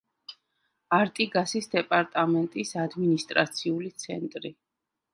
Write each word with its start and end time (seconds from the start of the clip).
არტიგასის 0.99 1.69
დეპარტამენტის 1.75 2.75
ადმინისტრაციული 2.87 3.97
ცენტრი. 4.07 4.57